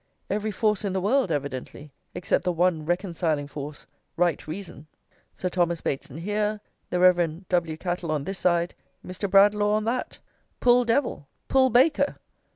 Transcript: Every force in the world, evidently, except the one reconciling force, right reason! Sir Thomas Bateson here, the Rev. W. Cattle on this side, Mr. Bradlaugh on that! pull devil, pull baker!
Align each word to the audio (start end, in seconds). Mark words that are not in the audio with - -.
Every 0.31 0.49
force 0.49 0.83
in 0.83 0.93
the 0.93 0.99
world, 0.99 1.31
evidently, 1.31 1.93
except 2.15 2.43
the 2.43 2.51
one 2.51 2.87
reconciling 2.87 3.45
force, 3.47 3.85
right 4.17 4.47
reason! 4.47 4.87
Sir 5.35 5.47
Thomas 5.47 5.81
Bateson 5.81 6.17
here, 6.17 6.59
the 6.89 6.99
Rev. 6.99 7.47
W. 7.47 7.77
Cattle 7.77 8.09
on 8.09 8.23
this 8.23 8.39
side, 8.39 8.73
Mr. 9.05 9.29
Bradlaugh 9.29 9.75
on 9.75 9.83
that! 9.85 10.17
pull 10.59 10.85
devil, 10.85 11.27
pull 11.47 11.69
baker! 11.69 12.15